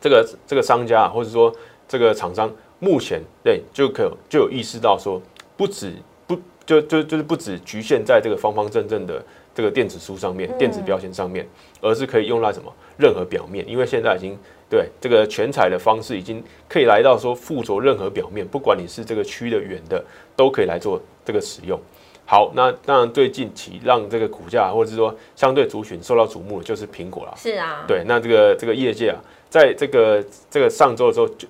[0.00, 1.54] 这个这个商家啊或者说
[1.86, 5.22] 这个厂商目前对就可就有意识到说，
[5.56, 5.92] 不止
[6.26, 9.24] 不就就就是不止局限在这个方方正正的
[9.54, 11.46] 这个电子书上面、电子标签上面，
[11.80, 14.36] 而是可以用在什么任何表面，因为现在已经
[14.68, 21.80] 对这个全彩的方式已经可以来到说附着任何表面，不管你是这个曲的、圆的，都可以来做这个使用。
[22.26, 27.34] 好，那当然最近期让这个股价或者是说相对族群受到瞩目的就是苹果啦。
[27.36, 31.46] 是啊，对，那这个这个业界啊，在这个这个上周的时候就，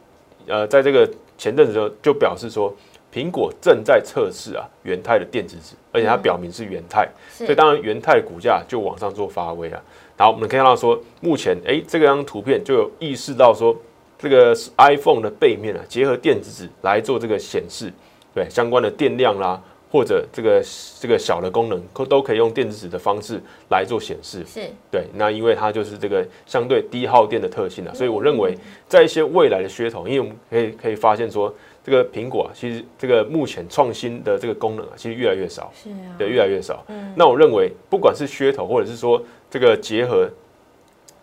[0.48, 2.74] 呃，在这个前阵子的时候就表示说，
[3.14, 9.80] 苹果正在测试啊元泰的电子纸，而且它表明是元泰，所以是当然元泰的股价就往上做发威啊。
[10.16, 13.76] 然后我们可以看到说，目前哎这个张图片就有意识到说，
[14.18, 17.92] 这个 iPhone 的背面啊，结合电子纸来做这个显示，
[18.34, 19.62] 对相关的电量啦。
[19.94, 20.60] 或者这个
[20.98, 24.44] 这个小的功能，都都可以用电子纸的方式来做显示。
[24.44, 31.54] 是对，那因为它就是这个相对低耗电的特性啊，所以我认为在一些未来的噱头，因为我们可以可以发现说，
[31.84, 36.84] 这个苹果啊，其实这个目前创新的这个功能啊，其实越来越少，是啊，对，越来越少。
[36.88, 40.28] 嗯那我认为，不管是噱头，或者是说这个结合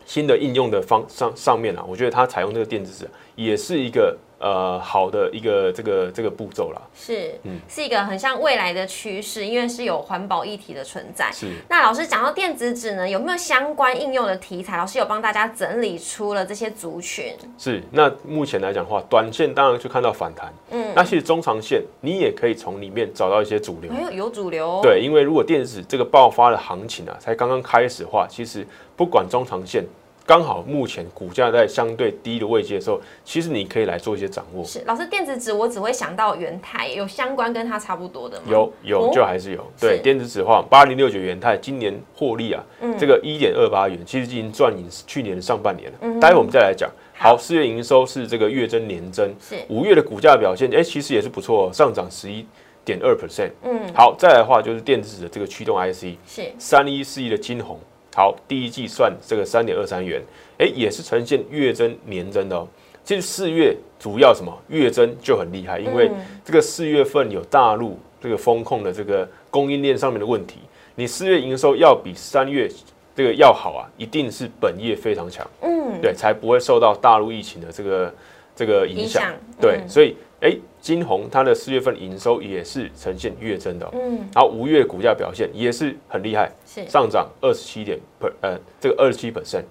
[0.06, 6.82] 新的应用的方上上面啊，我觉得它采用这个电子纸啊也是一个呃好的一个这个这个步骤啦。
[6.94, 11.32] 是嗯是一个很像未来的趋势，因为是有环保议题的存在。
[11.32, 11.48] 是。
[11.70, 14.78] 那老师讲到电子纸呢，有没有相关应用的题材？
[14.78, 17.34] 老师有帮大家整理出了这些族群。
[17.58, 29.84] 是，那目前来讲的话，短线当然就看到反弹，嗯，那其实中长线你也可以从里面找到一些主流，哎呦，有主流哦，对，因为如果电子纸这个爆发的行情啊，才刚刚开始的话，其实不管中长线，
[30.26, 34.64] 刚好目前股价在相对低的位阶的时候，其实你可以来做一些掌握。
[34.64, 38.44] 是老师电子纸，我只会想到元泰，有相关跟它差不多的吗？
[38.50, 42.64] 有有哦就还是有，对电子纸的话，八零六九元泰今年获利啊，
[42.98, 45.98] 这个一点二八元，其实已经赚赢去年的上半年了。
[46.02, 46.90] 嗯待会我们再来讲。
[47.14, 52.44] 好，四月营收是这个月增年增，是五月的股价表现，哎、其实也是不错、哦，上涨十一
[52.84, 53.52] 点二 percent。
[53.64, 57.80] 嗯，好，再来的话就是电子的这个驱动 IC，是三一四一的金红，
[58.16, 60.22] 好，第一季算这个三点二三元，
[60.58, 62.68] 哎、也是呈现月增年增的哦。
[63.04, 66.12] 其实四月主要什么月增就很厉害，因为
[66.46, 70.60] 这个四月份有大陆这个风控的这个供应链上面的问题，
[70.96, 72.70] 你四月营收要比三月
[73.16, 78.14] 这个要好啊，一定是本业非常强，嗯，对，才不会受到大陆疫情的这个
[78.56, 79.24] 这个影响。
[79.60, 89.64] 对，嗯所以哎，金红它的四月份营收也是呈现月增的哦、嗯，然后五月股价表现也是很厉害，是上涨二十七点 per 呃这个二十七 percent。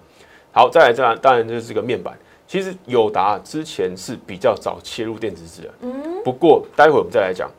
[0.53, 7.51] 好，再来这样当然就是这个面板，其实友达之前是比较早切入电子纸的，嗯不过待会我们再来讲，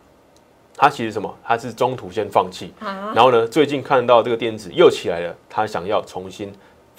[0.74, 1.34] 它其实什么？
[1.44, 6.50] 它是中途先放弃，啊，然后呢，最近看到这个电子又起来了，它想要重新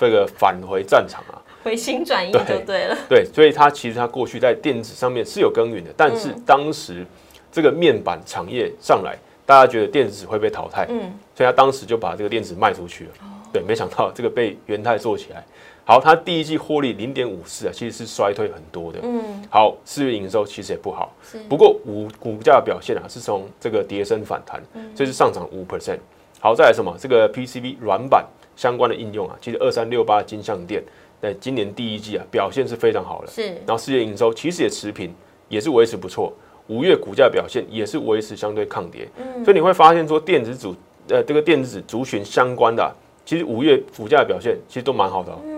[0.04, 1.42] 这个返回战场啊。
[1.64, 2.98] 回心转意就对了。
[3.08, 7.06] 对，所以它其实它过去在电子上面是有耕耘的，但是当时
[7.50, 11.00] 这个面板产业上来，大家觉得电子纸会被淘汰，嗯，
[11.34, 13.12] 所以他当时就把这个电子卖出去了。
[13.54, 15.42] 对，没想到这个被元泰做起来。
[15.86, 19.00] 好，它第一季获利零点五四啊，其实是衰退很多的。
[19.04, 24.62] 嗯，好，四月营收其实也不好，是不过股股价表现啊是从这个跌升反弹，
[24.96, 26.00] 这是上涨五 percent。
[26.40, 26.94] 好，再来什么？
[27.00, 30.84] 这个 PCB 软板相关的应用啊，其实二三六八金相店
[31.22, 35.14] 在今年第一季啊表现是非常好的，是然后四月营收其实也持平，
[35.50, 36.34] 也是维持不错。
[36.68, 40.74] 五月股价表现也是维持相对抗跌，嗯所以你会发现说电子组
[41.10, 42.88] 呃这个电子族群相关的啊、
[43.26, 45.40] 其实五月股价的表现其实都蛮好的、哦。
[45.44, 45.53] 嗯，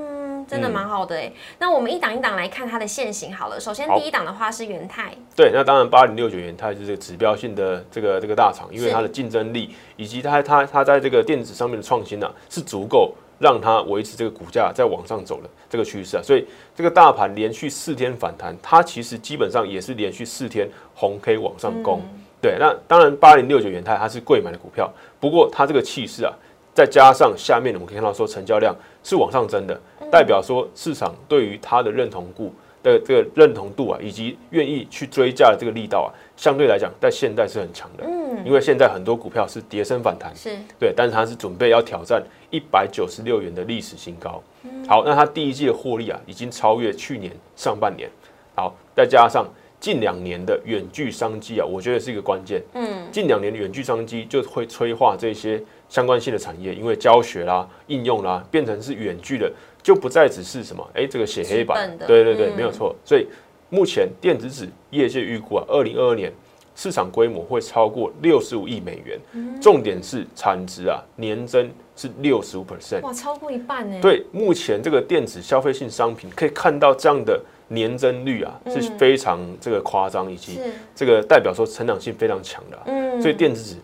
[0.47, 1.31] 真的蛮好的哎。
[1.59, 3.59] 那我们一档一档来看它的现形好了。
[3.59, 16.23] 首先第一档的话是元泰，对，那当然八零六九元泰就是这个指标性的这个这个大厂，因为它的竞争力以及它它它在这个电子上面的创新呢、是足够让它维持这个股价在往上走的这个趋势啊。
[16.23, 22.01] 所以这个大盘连续四天反弹，它其实基本上也是连续四天红 K 往上攻。
[22.41, 26.31] 对，那当然八零六九元泰它是贵买的股票，不过它这个气势啊，
[26.75, 38.03] 再加上下面我们可以看到说成交量是往上增的，代表说市场对于它的认同度的这个认同度啊，以及愿意去追价的这个力道啊，相对来讲在现在是很强的。
[38.05, 44.41] 嗯，因为现在很多股票是跌升反弹，是对，但是它是准备要挑战一百九十六元的历史新高。
[44.87, 48.09] 好，那它第一季的获利啊，已经超越去年上半年。
[48.55, 49.47] 好，再加上
[49.79, 52.61] 近两年的远距商机啊，我觉得是一个关键。
[52.73, 59.51] 嗯，近两年的远距商机就会催化这些相关性的产业，因为教学啦、应用啦，变成是远距的，
[59.85, 62.55] 就不再只是什么哎、这个写黑板对对对，嗯。
[62.55, 62.95] 没有错。
[63.05, 63.27] 所以
[63.69, 66.33] 目前电子纸业界预估啊，二零二二年
[66.75, 69.61] 市场规模会超过六十五亿美元，嗯。
[69.61, 73.01] 重点是产值啊年增是六十五 percent。
[73.01, 80.61] 哇，超过一半呢。，对，目前这个电子消费性商品可以看到这样的年增率啊，是嗯非常这个夸张，以及是，
[80.95, 83.75] 这个代表说成长性非常强的啊、嗯，所以电子纸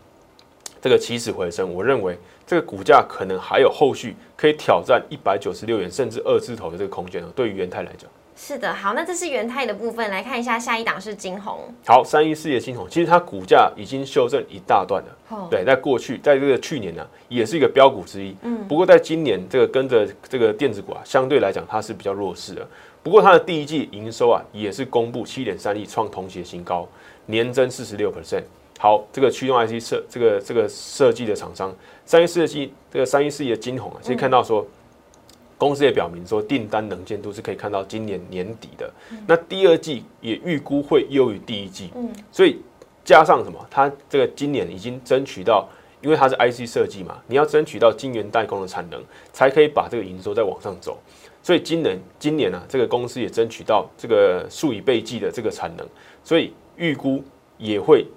[0.81, 2.17] 这个起死回生，我认为
[2.47, 7.27] 这个股价可能还有后续可以挑战一百九十六元甚至二字头的这个空间哦。
[7.35, 15.17] 对于元泰来讲，是的，好，那这是元泰的部分，来看一下下一档是金红，好，三一四的金红，其实它股价已经修正一大段了。
[15.29, 18.35] 哦，对，在过去，在这个去年呢、也是一个标股之一。
[18.41, 22.67] 嗯不过在今年这个跟着这个电子股啊，相对来讲它是比较弱势的。
[23.03, 26.87] 不过它的第一季营收啊，也是公布七点三亿，创同期的新高，
[27.27, 28.43] 年增四十六 percent。
[28.81, 31.71] 好，这个驱动 IC 设这个这个设计的厂商，
[32.03, 34.65] 三一四的金这个三一四的金红啊，其实看到说。
[35.55, 38.91] 公司也表明说，订单能见度是可以看到今年年底的。
[39.27, 42.59] 那第二季也预估会优于第一季，嗯所以
[43.05, 43.63] 加上什么？
[43.69, 45.69] 它这个今年已经争取到，
[46.01, 48.99] 因为它是 IC 设计嘛，你要争取到晶圆代工的产能，
[49.31, 50.97] 才可以把这个营收再往上走。
[51.43, 55.87] 所以今年今年啊，这个公司也争取到这个数以倍计的这个产能，
[56.23, 57.23] 所以预估
[57.59, 58.07] 也会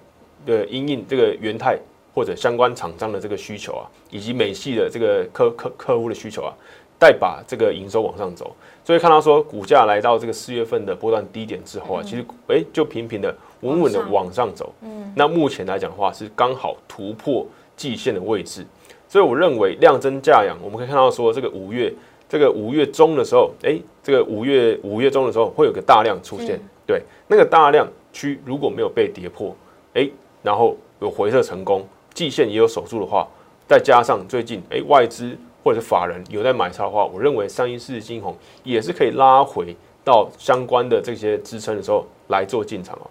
[0.45, 1.77] 呃因应这个元泰
[2.13, 6.53] 或者相关厂商的这个需求啊，以及美系的这个客客客户的需求啊，
[6.99, 8.55] 再把这个营收往上走。
[8.83, 14.71] 所以看到说股价来到这个四月份的波段低点之后啊，其实诶就平平的稳稳的往上走。
[14.81, 18.65] 嗯，那目前来讲的话，是刚好突破季线的位置，
[19.09, 21.91] 所以我认为量增价扬，我们可以看到说这个五月
[22.29, 29.55] 这个五月中的时候，哎，这个五月五月中的时候会有个大量出现，对，那个大量区如果没有被跌破，
[29.93, 30.11] 诶，
[30.45, 33.27] 然后有回撤成功，季线也有守住的话，
[33.67, 43.09] 再加上最近诶外资或者是法人有在买超的话，我认为三一四金红也是可以拉回到相关的这些支撑的时候来做进场哦。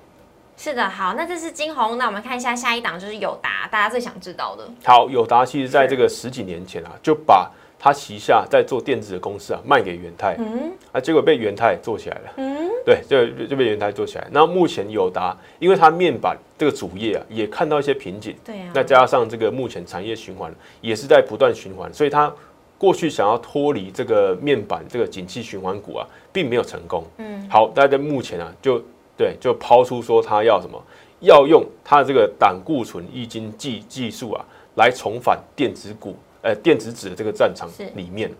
[0.56, 7.50] 是的，好，那这是金红，那我们看一下下一档就是友达，大家最想知道的，好，友达其实在这个十几年前啊，就把
[7.84, 12.32] 他旗下在做电子的公司啊卖给元泰，嗯啊，结果被元泰做起来了。
[12.38, 14.26] 嗯，对，就就被元泰做起来。
[14.30, 22.32] 那目前友达，因为它面板这个主业啊，也看到一些瓶颈，对啊，那加上这个目前产业循环也是在不断循环，所以它
[22.78, 27.04] 过去想要脱离这个面板这个景气循环股啊，并没有成功。
[27.18, 28.82] 嗯，好，大家在目前啊，就
[29.14, 30.82] 对，就抛出说它要什么，
[31.20, 34.42] 要用它的这个胆固醇抑金技技术啊，
[34.76, 38.30] 来重返电子股，呃，电子纸的这个战场是里面。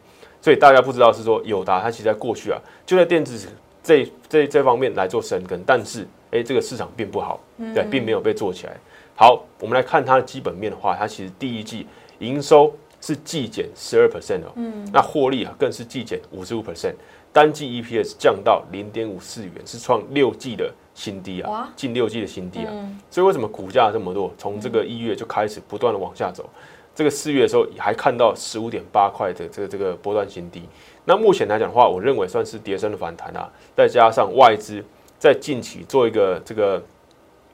[0.43, 3.49] 所以大家不知道是说友达它其实在过去啊，就在电子纸
[3.83, 7.41] 这这这方面来做深耕，但是哎，这个市场并不好，
[7.75, 8.77] 对，并没有被做起来。
[9.17, 11.87] 好，我们来看它的基本面的话，它其实第一季
[12.19, 16.95] 营收是季减十二 percent 哦，嗯，那获利啊更是季减五十五 percent，
[17.33, 22.69] 单季 EPS 降到零点五四元，是创六季的新低啊，近六季的新低啊。
[22.71, 24.31] 嗯所以为什么股价这么弱？
[24.37, 26.51] 从这个一月就开始不断的往下走，
[26.95, 30.63] 这个四月的时候还看到十五点八块的这个这个波段新低。
[31.05, 34.83] 那目前来讲的话，我认为算是跌升的反弹啊，再加上外资
[35.19, 36.83] 在近期做一个这个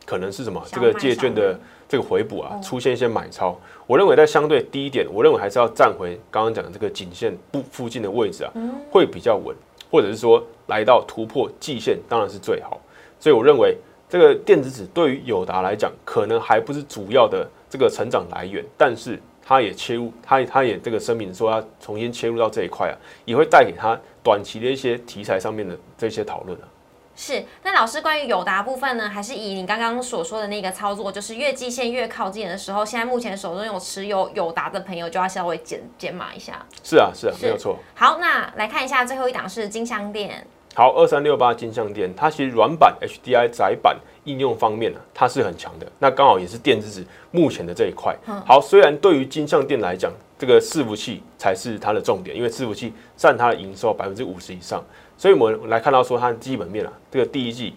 [0.05, 0.63] 可能是什么？
[0.71, 3.59] 这个借券的这个回补啊哦，出现一些买超。
[3.87, 9.57] 我认为在相对低一点，我认为还是要站回刚刚讲的这个颈线不附近的位置啊，嗯会比较稳，
[9.91, 12.81] 或者是说来到突破季线，当然是最好。
[13.19, 13.77] 所以我认为
[14.09, 19.21] 这个电子纸对于友达来讲，可能还不是主要的这个成长来源，但是
[19.51, 22.95] 它也切入，他他也这个声明说要重新切入到这一块啊，
[23.25, 26.69] 也会带给他短期的一些题材上面的这些讨论啊。
[27.17, 36.65] 是，那老师关于友达部分呢，还是以你刚刚所说的那个操作，就是越季线越靠近的时候，现在目前手中有持有友达的朋友就要稍微减减码一下。
[36.85, 37.77] 是啊，是啊，是没有错。
[37.97, 45.87] 好，那来看一下最后一档是金香店，好，二三六八金相店，它其实软板 HDI 窄板应用方面呢、啊，它是很强的。
[45.99, 48.17] 那刚好也是电子纸目前的这一块。
[48.47, 54.83] 好，虽然对于金相店来讲，这个伺服器才是它的重点，因为伺服器占它的营收百分之五十以上，
[55.19, 57.75] 所以我们来看到说它的基本面啊，这个第一季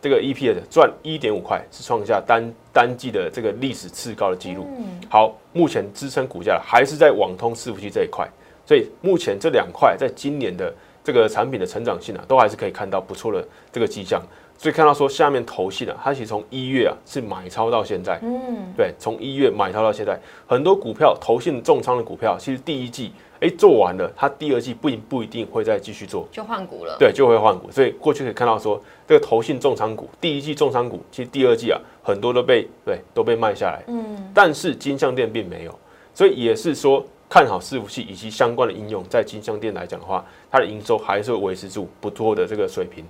[0.00, 4.66] 这个 EPS 赚一点五块，是创下单单季的这个历史次高的记录。
[5.10, 8.26] 好，目前支撑股价还是在网通伺服器这一块，
[8.64, 10.74] 所以目前这两块在今年的
[11.12, 14.22] 这个产品的成长性啊，都还是可以看到不错的这个迹象。
[14.56, 26.94] 所以看到说下面投信啊，它其实从一月啊是买超到现在，嗯，对，从一月买超到现在，很多股票投信重仓的股票，其实第一季哎做完了，它第二季不一不一定会再继续做，就换股了。
[26.98, 27.70] 对，就会换股。
[27.72, 35.74] 所以过去可以看到说，这个投信重仓股，第一季重仓股，其实第二季啊很多都被对都被卖下来，嗯，但是金相店并没有，
[36.12, 43.04] 所以也是说看好伺服器以及相关的应用，在金相店来讲的话，它的营收还是会维持住不错的这个水平。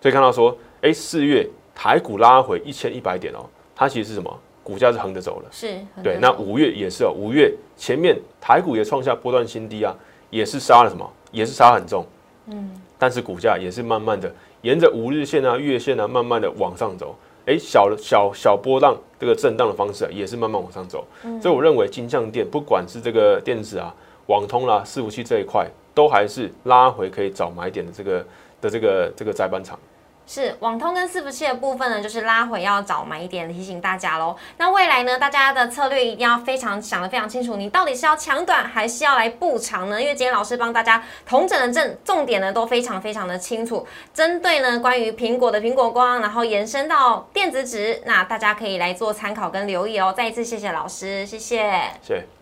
[0.00, 4.40] 所以看到说，哎，四月台股拉回一千一百点哦，它其实是什么？
[4.64, 5.48] 股价是横着走了。
[5.52, 5.78] 是。
[6.02, 9.94] 对，那五月也是哦，五月前面台股也创下波段新低啊，
[10.30, 11.08] 也是杀了什么？
[11.30, 12.04] 也是杀很重。
[12.46, 17.14] 嗯，但是股价也是慢慢的沿着五日线啊、月线啊，慢慢的往上走。
[17.46, 21.06] 哎，小的小小波浪这个震荡的方式啊，也是慢慢往上走。
[21.40, 23.94] 所以我认为金像电不管是这个电子啊、
[24.26, 28.26] 网通啦、伺服器这一块，都还是拉回可以找买点的这个
[28.60, 29.78] 的这个这个载板厂。
[30.26, 34.36] 是网通跟伺服器的部分呢，就是拉回要找买一点，提醒大家喽。
[34.58, 40.00] 那未来呢，大家的策略一定要非常想得非常清楚，你到底是要抢短还是要来布长呢？
[40.00, 50.12] 因为今天老师帮大家同整的正重点呢都非常非常的清楚，针对呢关于苹果的苹果光，然后延伸到电子纸，那大家可以来做参考跟留意哦。
[50.16, 51.56] 再一次谢谢老师，谢谢。
[52.02, 52.35] 谢谢。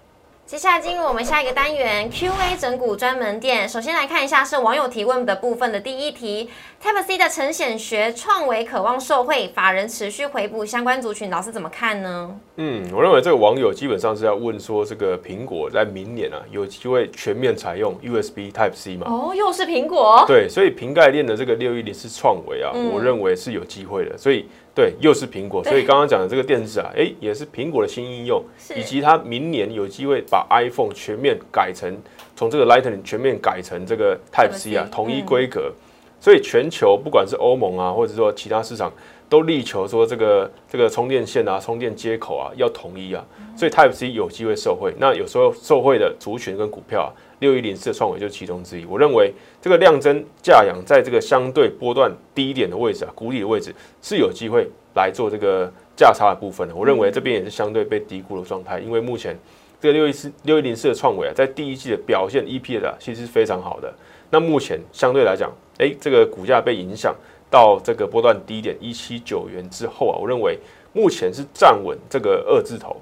[0.47, 3.67] 接下来进入我们下一个单元 Q&A 整股专门店。
[3.67, 6.51] 首先来看一下是网友提问的部分的第一题
[6.83, 12.39] ，Type C 的陈显学创维渴望受惠，法人持续回补相关族群，老师怎么看呢？
[12.57, 19.07] 嗯，我认为这个网友基本上是要问说，这个苹果在明年啊有机会全面采用 USB Type C 嘛？
[19.09, 24.19] 哦，又是苹果，对，所以瓶盖链的这个六一零是创维啊，嗯我认为是有机会的。
[24.19, 28.43] 所以对，又是苹果，所以刚刚讲的这个电子啊，哎，也是苹果的新应用，
[28.75, 31.97] 以及它明年有机会把 iPhone 全面改成
[32.35, 35.72] 从这个 Lightning 全面改成这个 Type C 啊统一嗯规格。
[36.20, 38.91] 所以全球不管是欧盟啊，或者说其他市场，
[39.29, 43.22] 都力求说这个这个充电线啊、充电接口啊要统一啊。
[43.55, 44.95] 所以 Type C 有机会受惠。
[44.99, 47.09] 那有时候受惠的族群跟股票啊，
[47.39, 48.85] 六一零四的创维就是其中之一。
[48.85, 56.74] 我认为这个量增价扬在这个相对波段低一点的位置啊，谷底的位置是有机会来做这个价差的部分的。
[56.74, 59.39] 我认为这边也是相对被低估的状态，因为目前
[59.80, 63.93] 这个六一四六一零四的创维啊，在第一季的表现 EP 的啊，其实是非常好的。
[64.30, 67.14] 那目前相对来讲，诶，这个股价被影响
[67.51, 70.59] 到这个波段低点一七九元之后啊，我认为
[70.93, 72.97] 目前是站稳这个二字头，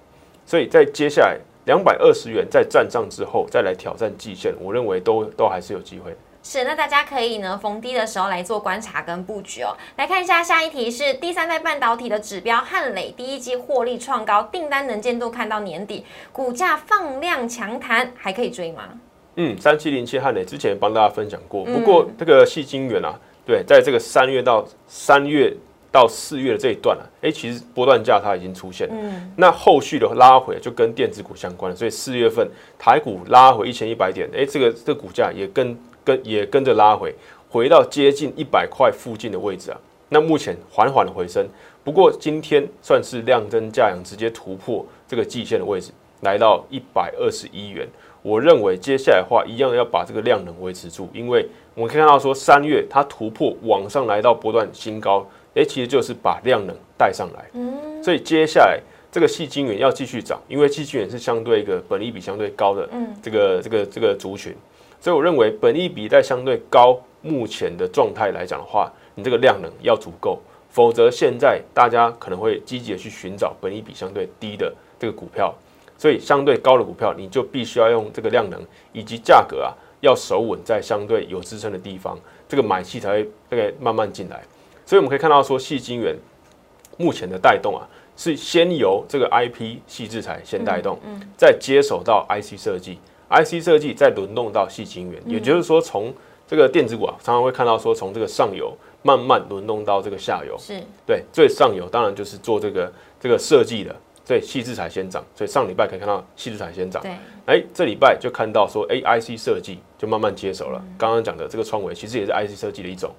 [0.45, 6.17] 所以在接下来两百二十元在站上之后，再来挑战季线，我认为都都还是有机会。
[6.45, 9.77] 是，那大家可以呢逢低的时候来做观察跟布局哦。
[9.97, 18.89] 来看一下下一题是第三代半导体的指标汉磊第一季获利创高，订单能见度看到年底，股价放量强弹，还可以追吗？
[19.37, 23.15] 嗯，三七零七汉磊之前帮大家分享过，嗯不过这个细晶元啊，
[23.47, 25.57] 对，在这个三月到三月
[25.93, 28.95] 到四月的这一段啊，哎，其实波段价它已经出现了。
[28.99, 37.15] 嗯，那后续的拉回就跟电子股相关了，所以四月份台股拉回一千一百点，哎，这个这个股价也跟跟也跟着拉回，
[37.51, 39.79] 回到接近一百块附近的位置啊。
[40.09, 41.47] 那目前缓缓的回升，
[41.85, 47.87] 不过今天算是量增价扬直接突破这个季线的位置，来到一百二十一元。
[48.23, 57.45] 我认为接下来的话，一样要把这个量能维持住，因为我们可以看到说三月它突破往上来到波段新高，诶，其实就是把量能带上来。
[58.03, 58.81] 所以接下来
[59.11, 64.55] 这个细晶元要继续涨，因为细晶元是相对一个本益比相对高的嗯这个这个这个族群，
[65.01, 70.41] 所以我认为本益比在相对高目前的状态来讲的话，你这个量能要足够，
[70.71, 75.55] 否则现在大家可能会积极的去寻找本益比相对低的这个股票，
[75.99, 78.59] 所以相对高的股票，你就必须要用这个量能
[78.93, 84.43] 以及价格啊，要守稳在相对有支撑的地方，这个买气才会大概慢慢进来。
[84.85, 86.17] 所以我们可以看到说，细晶圆
[86.99, 90.99] 目前的带动啊，是先由这个 IP 细制材先带动，
[91.37, 92.99] 再接手到 IC 设计
[93.31, 96.13] ，IC 设计再轮动到细晶圆，也就是说，从
[96.47, 100.83] 这个电子股啊，常常会看到说，从这个上游慢慢轮动到这个下游，是。
[101.07, 107.17] 对，最上游当然就是做这个这个设计的，所以细制材先涨，所以上礼拜可以看到细制材先涨，对，
[107.47, 110.85] 哎，这礼拜就看到说 AIC 设计就慢慢接手了。
[110.99, 113.11] 刚刚讲的这个创维其实也是 IC 设计的一种。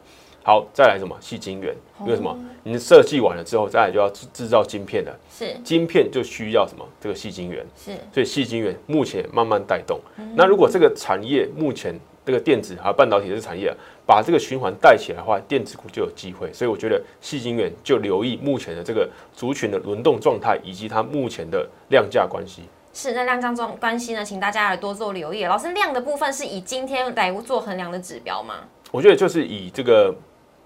[0.44, 1.18] 好，再来什么？
[1.22, 2.38] 细晶圆，因为什么？
[2.64, 6.86] 你设计完了之后，再来就要制制造晶片了，是晶片就需要什么？
[7.00, 10.00] 这个细晶圆，是所以细晶圆目前慢慢带动。
[10.36, 13.76] 那如果这个产业目前这个电子还有半导体这个产业啊，
[14.06, 16.52] 把这个循环带起来的话，电子股就有机会。
[16.52, 22.64] 所以我觉得细晶圆就留意目前的这个族群的轮动状态，以及它目前的量价关系。
[22.94, 25.46] 是，那量价中关系呢，请大家来多做留意。
[25.46, 28.56] 老师，量的部分是以今天来做衡量的指标吗？
[28.92, 30.16] 我觉得就是以这个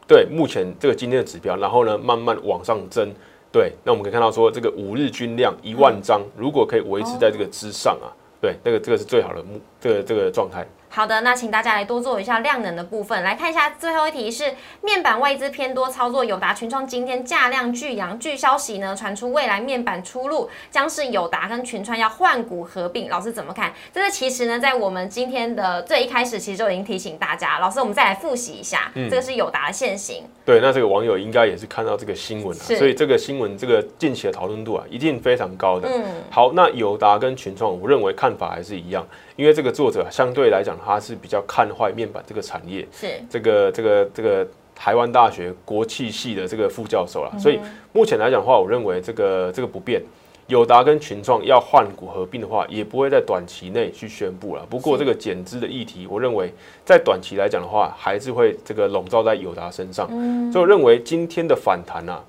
[0.07, 3.13] 对目前这个今天的指标，然后呢慢慢往上增。
[3.51, 8.07] 对，那我们可以看到说，这个五日均量一万张，如果可以维持在这个之上啊，
[8.41, 10.67] 对，那个这个是最好的目这个这个状态。
[10.89, 23.71] 好的，那请大家来多做一下量能的部分，来看一下最后一题是面板外资偏多操作，友达、群创今天价量巨扬，据消息呢传出未来面板出路将是友达跟群创要换股合并，老师怎么看？
[23.93, 30.23] 这个其实呢在我们今天的最一开始其实就已经提醒大家，老师我们再来复习一下，这个是友达的现行。
[30.45, 35.89] 对，那这个网友应该也是看到这个新闻啊，所以这个新闻这个近期的讨论度啊，一定非常高的。
[35.89, 47.59] 嗯，好，那友达跟群创，我认为看法还是一样，因为这个作者相对来讲，他是比较看坏面板这个产业，是这个这个这个台湾大学国际系的这个副教授啦，所以
[47.93, 50.01] 目前来讲的话，我认为这个这个不变。
[50.47, 54.65] 友达跟群创要换股合并的话，也不会在短期内去宣布了。
[54.69, 56.49] 不过这个减资的议题，我认为
[56.85, 60.07] 在短期来讲的话，还是会这个笼罩在友达身上。
[60.49, 62.23] 所以我认为今天的反弹啊，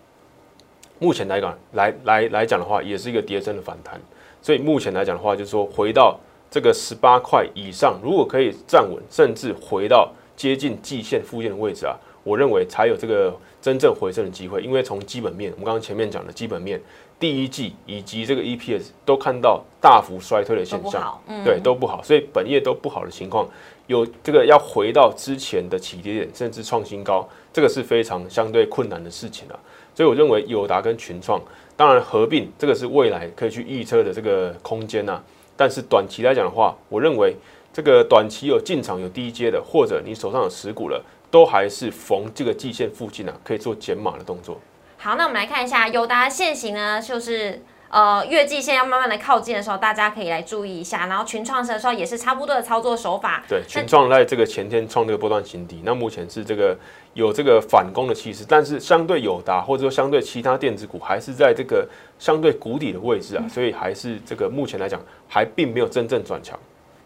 [0.98, 4.00] 目前来讲来来来讲的话，也是一个跌升的反弹。
[4.42, 6.18] 所以目前来讲的话，就是说回到
[6.50, 11.94] 这个十八块以上，如果可以站稳，甚至回到接近季线附近的位置啊，
[12.24, 14.62] 我认为才有这个真正回升的机会。
[14.62, 16.80] 因为从基本面，我们刚刚前面讲的基本面，
[17.18, 23.48] 第一季以及这个 EPS 都看到大幅衰退的都现象，对，都不好，所以本业都不好的情况，
[23.86, 29.58] 有这个要回到之前的起跌点，甚至创新高，这个是非常相对困难的事情啊。
[29.94, 31.42] 所以我认为友达跟群创，
[31.76, 35.20] 当然合并这个是未来可以去预测的这个空间呐、
[35.58, 37.34] 但是短期来讲的话，我认为
[37.72, 44.60] 这个短期有进场有低阶的，或者你手上有持股了，都还是逢这个季线附近啊，可以做减码的动作。
[44.96, 47.60] 好，那我们来看一下友达的现行呢，就是
[47.90, 51.06] 呃月季线要慢慢的靠近的时候，大家可以来注意一下。
[51.06, 53.42] 然后群创的时候也是差不多的操作手法。
[53.48, 56.76] 对，群创在这个前天创这个波段新低，那目前是这个
[57.14, 66.58] 有这个反攻的气势，但是相对友达或者说相对其他电子股，还是在这个相对谷底的位置啊，所以还是这个目前来讲还并没有真正转强。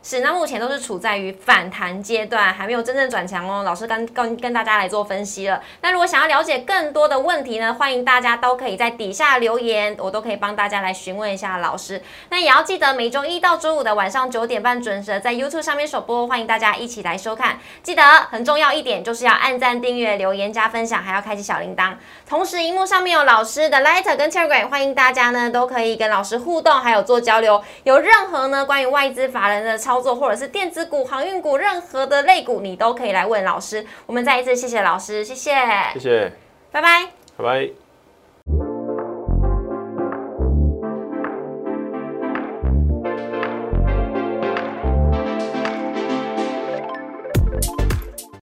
[0.04, 3.62] 是，那目前都是处在于反弹阶段，还没有真正转强哦。
[3.62, 5.62] 老师跟跟跟大家来做分析了。
[5.80, 12.02] 那如果想要了解更多的问题呢，欢迎大家都可以在底下留言，我都可以帮大家来询问一下老师。
[12.30, 17.60] 那也要记得每周一到周五的晚上九点半准时在 YouTube 上面首播，欢迎大家一起来收看。
[17.84, 21.94] 记得很重要一点就是要按赞、订阅、留言、加分享，还要开启小铃铛。
[22.28, 27.62] 同时，荧幕上面有老师的 Light 跟 Telegram，欢迎大家呢都可以跟老师互动，还有做交流。
[27.84, 33.84] 有任何呢关于外资法人的操作，或者是电子股、航运股任何的类股，你都可以来问老师。
[34.06, 35.52] 我们再一次谢谢老师，谢谢，
[35.92, 36.32] 谢谢，
[36.70, 37.08] 拜拜。
[37.36, 37.81] 拜拜。